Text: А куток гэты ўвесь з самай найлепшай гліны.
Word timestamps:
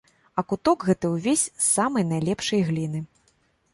А 0.41 0.43
куток 0.53 0.85
гэты 0.91 1.11
ўвесь 1.15 1.45
з 1.51 1.67
самай 1.75 2.03
найлепшай 2.13 2.61
гліны. 2.71 2.99